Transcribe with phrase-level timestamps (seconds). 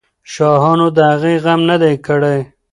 [0.33, 2.39] شاهانو د هغې غم نه دی کړی.